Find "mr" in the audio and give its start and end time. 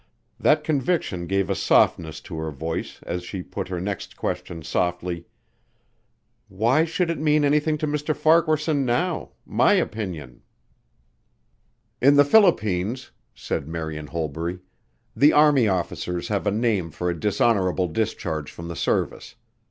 7.87-8.15